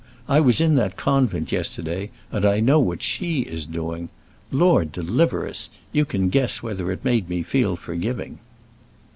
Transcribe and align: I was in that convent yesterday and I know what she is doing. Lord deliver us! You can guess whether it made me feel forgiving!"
I 0.27 0.39
was 0.39 0.59
in 0.59 0.73
that 0.77 0.97
convent 0.97 1.51
yesterday 1.51 2.09
and 2.31 2.43
I 2.43 2.59
know 2.59 2.79
what 2.79 3.03
she 3.03 3.41
is 3.41 3.67
doing. 3.67 4.09
Lord 4.51 4.91
deliver 4.91 5.47
us! 5.47 5.69
You 5.91 6.05
can 6.05 6.29
guess 6.29 6.63
whether 6.63 6.91
it 6.91 7.05
made 7.05 7.29
me 7.29 7.43
feel 7.43 7.75
forgiving!" 7.75 8.39